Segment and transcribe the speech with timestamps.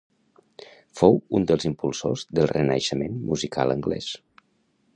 [1.01, 4.09] Fou un dels impulsors del Renaixement musical anglès.